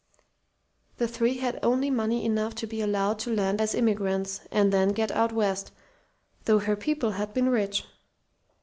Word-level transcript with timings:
The 0.97 1.07
three 1.07 1.35
had 1.37 1.59
only 1.61 1.91
money 1.91 2.25
enough 2.25 2.55
to 2.55 2.65
be 2.65 2.81
allowed 2.81 3.19
to 3.19 3.29
land 3.35 3.61
as 3.61 3.75
immigrants, 3.75 4.41
and 4.49 4.71
to 4.71 4.91
get 4.95 5.11
out 5.11 5.31
west 5.31 5.71
though 6.45 6.57
her 6.57 6.75
people 6.75 7.11
had 7.11 7.35
been 7.35 7.49
rich." 7.49 7.85